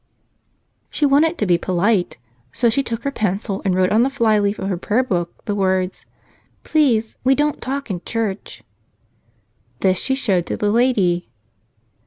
She 0.89 1.05
wanted 1.05 1.37
to 1.37 1.45
be 1.45 1.59
polite. 1.59 2.17
So 2.51 2.71
she 2.71 2.81
took 2.81 3.03
her 3.03 3.11
pencil 3.11 3.61
and 3.63 3.75
wrote 3.75 3.91
on 3.91 4.01
the 4.01 4.09
flyleaf 4.09 4.57
of 4.57 4.67
her 4.67 4.75
prayerbook 4.75 5.45
the 5.45 5.53
words, 5.53 6.07
"Please, 6.63 7.17
we 7.23 7.35
don't 7.35 7.61
talk 7.61 7.91
in 7.91 8.01
church." 8.03 8.63
This 9.81 9.99
she 10.01 10.15
showed 10.15 10.47
to 10.47 10.57
the 10.57 10.71
lady. 10.71 11.29